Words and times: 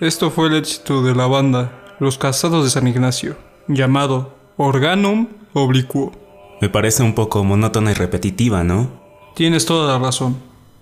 Esto 0.00 0.30
fue 0.30 0.46
el 0.46 0.54
éxito 0.54 1.02
de 1.02 1.12
la 1.12 1.26
banda 1.26 1.96
Los 1.98 2.18
Casados 2.18 2.62
de 2.62 2.70
San 2.70 2.86
Ignacio, 2.86 3.36
llamado 3.66 4.32
Organum 4.56 5.26
Obliquo. 5.54 6.12
Me 6.60 6.68
parece 6.68 7.02
un 7.02 7.16
poco 7.16 7.42
monótona 7.42 7.90
y 7.90 7.94
repetitiva, 7.94 8.62
¿no? 8.62 8.92
Tienes 9.34 9.66
toda 9.66 9.92
la 9.92 9.98
razón. 9.98 10.36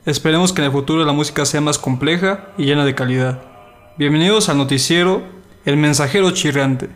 Esperemos 0.04 0.52
que 0.52 0.60
en 0.60 0.66
el 0.66 0.72
futuro 0.72 1.02
la 1.02 1.14
música 1.14 1.46
sea 1.46 1.62
más 1.62 1.78
compleja 1.78 2.48
y 2.58 2.66
llena 2.66 2.84
de 2.84 2.94
calidad. 2.94 3.40
Bienvenidos 3.96 4.50
al 4.50 4.58
noticiero 4.58 5.22
El 5.64 5.78
Mensajero 5.78 6.30
Chirriante. 6.32 6.90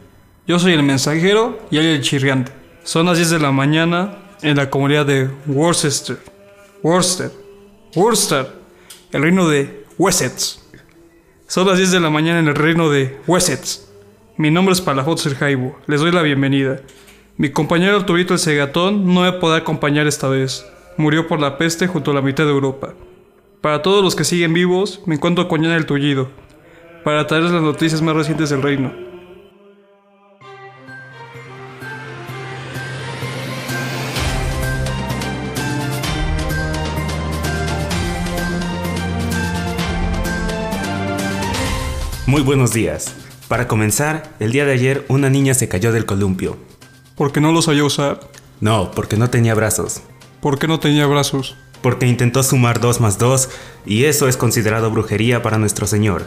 Yo 0.47 0.59
soy 0.59 0.75
el 0.75 0.83
mensajero 0.83 1.59
y 1.71 1.79
él 1.79 1.87
el 1.87 2.03
chirriante. 2.03 2.53
Son 2.85 3.07
las 3.07 3.17
10 3.17 3.31
de 3.31 3.39
la 3.39 3.51
mañana 3.51 4.19
en 4.43 4.59
la 4.59 4.69
comunidad 4.69 5.07
de 5.07 5.31
Worcester. 5.47 6.19
Worcester. 6.83 7.33
Worcester. 7.97 8.47
El 9.11 9.23
reino 9.23 9.49
de 9.49 9.87
Wessex. 9.97 10.60
Son 11.51 11.67
las 11.67 11.79
10 11.79 11.91
de 11.91 11.99
la 11.99 12.11
mañana 12.11 12.39
en 12.39 12.47
el 12.47 12.55
reino 12.55 12.91
de 12.91 13.19
Wessex. 13.27 13.91
Mi 14.37 14.53
nombre 14.53 14.73
es 14.73 14.81
Palafot 14.81 15.19
Jaibo. 15.37 15.77
Les 15.89 16.01
doy 16.01 16.13
la 16.13 16.23
bienvenida. 16.23 16.81
Mi 17.39 17.51
compañero 17.51 17.97
Arturito 17.97 18.35
el 18.35 18.39
Segatón 18.39 19.13
no 19.13 19.23
me 19.23 19.33
podrá 19.33 19.57
acompañar 19.57 20.07
esta 20.07 20.29
vez. 20.29 20.65
Murió 20.97 21.27
por 21.27 21.41
la 21.41 21.59
peste 21.59 21.89
junto 21.89 22.13
a 22.13 22.15
la 22.15 22.23
mitad 22.23 22.45
de 22.45 22.51
Europa. 22.51 22.95
Para 23.61 23.83
todos 23.83 24.05
los 24.05 24.15
que 24.15 24.23
siguen 24.23 24.53
vivos, 24.53 25.03
me 25.07 25.17
encuentro 25.17 25.49
con 25.49 25.61
Yana 25.61 25.75
el 25.75 25.87
Tullido, 25.87 26.29
para 27.03 27.27
traerles 27.27 27.51
las 27.51 27.63
noticias 27.63 28.01
más 28.01 28.15
recientes 28.15 28.51
del 28.51 28.63
reino. 28.63 29.10
Muy 42.31 42.43
buenos 42.43 42.73
días. 42.73 43.13
Para 43.49 43.67
comenzar, 43.67 44.37
el 44.39 44.53
día 44.53 44.65
de 44.65 44.71
ayer 44.71 45.05
una 45.09 45.29
niña 45.29 45.53
se 45.53 45.69
cayó 45.69 45.91
del 45.91 46.07
columpio. 46.07 46.59
¿Por 47.17 47.33
qué 47.33 47.41
no 47.41 47.51
lo 47.51 47.61
sabía 47.61 47.83
usar? 47.83 48.21
No, 48.61 48.93
porque 48.93 49.17
no 49.17 49.31
tenía 49.31 49.53
brazos. 49.57 50.03
¿Por 50.41 50.57
qué 50.57 50.69
no 50.69 50.79
tenía 50.79 51.07
brazos? 51.07 51.57
Porque 51.83 52.07
intentó 52.07 52.45
sumar 52.45 52.79
2 52.79 53.01
más 53.01 53.19
2 53.19 53.49
y 53.85 54.05
eso 54.05 54.29
es 54.29 54.37
considerado 54.37 54.93
brujería 54.93 55.43
para 55.43 55.59
nuestro 55.59 55.89
Señor. 55.89 56.23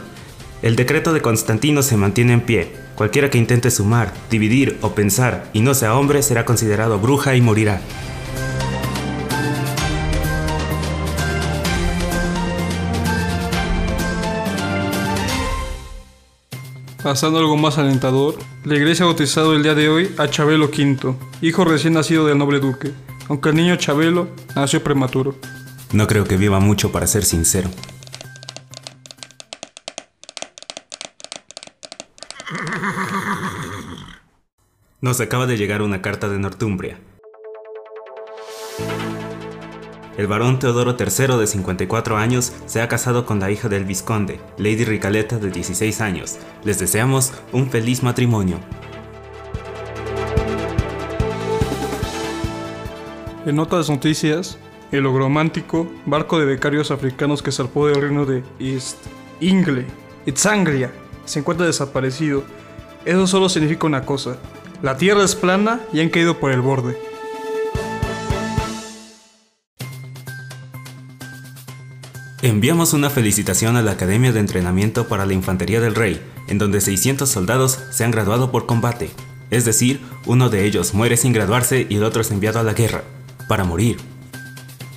El 0.60 0.76
decreto 0.76 1.14
de 1.14 1.22
Constantino 1.22 1.80
se 1.80 1.96
mantiene 1.96 2.34
en 2.34 2.42
pie. 2.42 2.70
Cualquiera 2.96 3.30
que 3.30 3.38
intente 3.38 3.70
sumar, 3.70 4.12
dividir 4.28 4.76
o 4.82 4.90
pensar 4.90 5.48
y 5.54 5.62
no 5.62 5.72
sea 5.72 5.96
hombre 5.96 6.22
será 6.22 6.44
considerado 6.44 6.98
bruja 6.98 7.34
y 7.34 7.40
morirá. 7.40 7.80
Pasando 17.04 17.38
algo 17.38 17.58
más 17.58 17.76
alentador, 17.76 18.34
la 18.64 18.76
iglesia 18.76 19.04
ha 19.04 19.08
bautizado 19.08 19.54
el 19.54 19.62
día 19.62 19.74
de 19.74 19.90
hoy 19.90 20.14
a 20.16 20.26
Chabelo 20.26 20.70
V, 20.70 21.14
hijo 21.42 21.66
recién 21.66 21.92
nacido 21.92 22.26
del 22.26 22.38
noble 22.38 22.60
duque, 22.60 22.92
aunque 23.28 23.50
el 23.50 23.56
niño 23.56 23.76
Chabelo 23.76 24.30
nació 24.56 24.82
prematuro. 24.82 25.36
No 25.92 26.06
creo 26.06 26.24
que 26.24 26.38
viva 26.38 26.60
mucho 26.60 26.92
para 26.92 27.06
ser 27.06 27.26
sincero. 27.26 27.68
Nos 35.02 35.20
acaba 35.20 35.46
de 35.46 35.58
llegar 35.58 35.82
una 35.82 36.00
carta 36.00 36.30
de 36.30 36.38
Northumbria. 36.38 36.98
El 40.16 40.28
varón 40.28 40.60
Teodoro 40.60 40.96
III 40.96 41.38
de 41.38 41.46
54 41.48 42.16
años 42.16 42.52
se 42.66 42.80
ha 42.80 42.86
casado 42.86 43.26
con 43.26 43.40
la 43.40 43.50
hija 43.50 43.68
del 43.68 43.84
vizconde, 43.84 44.38
Lady 44.58 44.84
Ricaleta 44.84 45.38
de 45.38 45.50
16 45.50 46.00
años. 46.00 46.38
Les 46.62 46.78
deseamos 46.78 47.32
un 47.52 47.68
feliz 47.68 48.04
matrimonio. 48.04 48.60
En 53.44 53.58
otras 53.58 53.90
noticias, 53.90 54.56
el 54.92 55.04
ogromántico 55.04 55.90
barco 56.06 56.38
de 56.38 56.46
becarios 56.46 56.92
africanos 56.92 57.42
que 57.42 57.50
zarpó 57.50 57.88
del 57.88 58.00
reino 58.00 58.24
de 58.24 58.44
East 58.60 58.98
Ingle, 59.40 59.84
It's 60.26 60.46
Anglia, 60.46 60.92
se 61.24 61.40
encuentra 61.40 61.66
desaparecido. 61.66 62.44
Eso 63.04 63.26
solo 63.26 63.48
significa 63.48 63.88
una 63.88 64.06
cosa. 64.06 64.36
La 64.80 64.96
tierra 64.96 65.24
es 65.24 65.34
plana 65.34 65.80
y 65.92 66.00
han 66.00 66.08
caído 66.08 66.38
por 66.38 66.52
el 66.52 66.60
borde. 66.60 66.96
Enviamos 72.44 72.92
una 72.92 73.08
felicitación 73.08 73.74
a 73.76 73.80
la 73.80 73.92
Academia 73.92 74.30
de 74.30 74.38
Entrenamiento 74.38 75.08
para 75.08 75.24
la 75.24 75.32
Infantería 75.32 75.80
del 75.80 75.94
Rey, 75.94 76.22
en 76.46 76.58
donde 76.58 76.82
600 76.82 77.26
soldados 77.26 77.78
se 77.90 78.04
han 78.04 78.10
graduado 78.10 78.52
por 78.52 78.66
combate. 78.66 79.10
Es 79.50 79.64
decir, 79.64 80.02
uno 80.26 80.50
de 80.50 80.66
ellos 80.66 80.92
muere 80.92 81.16
sin 81.16 81.32
graduarse 81.32 81.86
y 81.88 81.96
el 81.96 82.04
otro 82.04 82.20
es 82.20 82.30
enviado 82.30 82.60
a 82.60 82.62
la 82.62 82.74
guerra, 82.74 83.02
para 83.48 83.64
morir. 83.64 83.96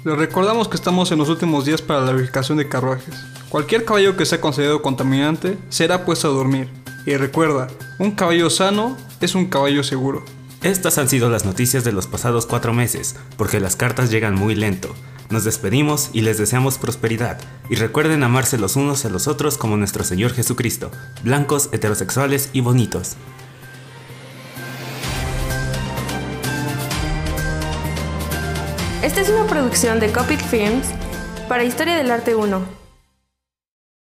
Les 0.03 0.17
recordamos 0.17 0.67
que 0.67 0.75
estamos 0.75 1.09
en 1.13 1.19
los 1.19 1.29
últimos 1.29 1.63
días 1.63 1.81
para 1.81 2.01
la 2.01 2.11
verificación 2.11 2.57
de 2.57 2.67
carruajes. 2.67 3.15
Cualquier 3.47 3.85
caballo 3.85 4.17
que 4.17 4.25
sea 4.25 4.41
considerado 4.41 4.81
contaminante 4.81 5.57
será 5.69 6.03
puesto 6.03 6.27
a 6.27 6.31
dormir. 6.31 6.69
Y 7.05 7.15
recuerda, 7.15 7.69
un 7.97 8.11
caballo 8.11 8.49
sano 8.49 8.97
es 9.21 9.35
un 9.35 9.45
caballo 9.45 9.83
seguro. 9.83 10.25
Estas 10.63 10.97
han 10.97 11.07
sido 11.07 11.29
las 11.29 11.45
noticias 11.45 11.85
de 11.85 11.93
los 11.93 12.07
pasados 12.07 12.45
cuatro 12.45 12.73
meses, 12.73 13.15
porque 13.37 13.61
las 13.61 13.77
cartas 13.77 14.11
llegan 14.11 14.35
muy 14.35 14.53
lento. 14.53 14.93
Nos 15.29 15.43
despedimos 15.43 16.09
y 16.13 16.21
les 16.21 16.37
deseamos 16.37 16.77
prosperidad. 16.77 17.37
Y 17.69 17.75
recuerden 17.75 18.23
amarse 18.23 18.57
los 18.57 18.77
unos 18.77 19.03
a 19.03 19.09
los 19.09 19.27
otros 19.27 19.57
como 19.57 19.75
nuestro 19.75 20.05
Señor 20.05 20.33
Jesucristo, 20.33 20.89
blancos, 21.23 21.69
heterosexuales 21.73 22.49
y 22.53 22.61
bonitos. 22.61 23.17
Esta 29.03 29.21
es 29.21 29.29
una 29.29 29.45
producción 29.47 29.99
de 29.99 30.11
Copit 30.11 30.39
Films 30.39 30.87
para 31.49 31.63
Historia 31.65 31.97
del 31.97 32.09
Arte 32.09 32.35
1. 32.35 32.86